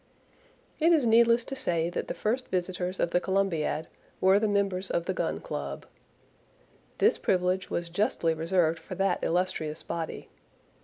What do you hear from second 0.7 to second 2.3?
It is needless to say that the